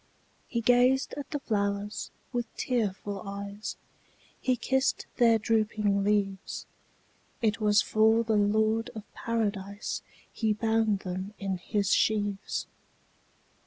[0.55, 3.75] ''He gazed at the flowers with tearful eyes,
[4.41, 6.65] He kissed their drooping leaves;
[7.39, 10.01] It was for the Lord of Paradise
[10.33, 12.65] He bound them in his sheaves.